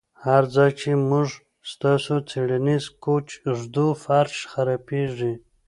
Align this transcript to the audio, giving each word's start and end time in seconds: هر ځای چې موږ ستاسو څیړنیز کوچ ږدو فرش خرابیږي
هر 0.25 0.43
ځای 0.55 0.71
چې 0.79 0.89
موږ 1.09 1.27
ستاسو 1.71 2.15
څیړنیز 2.29 2.83
کوچ 3.03 3.27
ږدو 3.59 3.87
فرش 4.03 4.35
خرابیږي 4.51 5.33